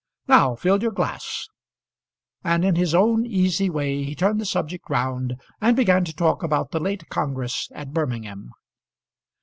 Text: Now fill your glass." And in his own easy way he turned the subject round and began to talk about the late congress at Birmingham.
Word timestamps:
Now 0.27 0.55
fill 0.55 0.81
your 0.81 0.89
glass." 0.91 1.47
And 2.43 2.65
in 2.65 2.75
his 2.75 2.95
own 2.95 3.23
easy 3.27 3.69
way 3.69 4.03
he 4.03 4.15
turned 4.15 4.41
the 4.41 4.47
subject 4.47 4.89
round 4.89 5.35
and 5.61 5.75
began 5.77 6.03
to 6.05 6.15
talk 6.15 6.41
about 6.41 6.71
the 6.71 6.79
late 6.79 7.07
congress 7.09 7.69
at 7.75 7.93
Birmingham. 7.93 8.49